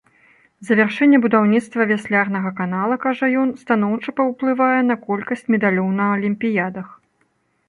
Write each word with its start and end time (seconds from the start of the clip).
Завяршэнне 0.69 1.17
будаўніцтва 1.25 1.81
вяслярнага 1.91 2.51
канала, 2.61 2.95
кажа 3.05 3.29
ён, 3.43 3.53
станоўча 3.65 4.09
паўплывае 4.21 4.81
на 4.89 4.95
колькасць 5.07 5.45
медалёў 5.57 5.95
на 6.03 6.11
алімпіядах. 6.17 6.87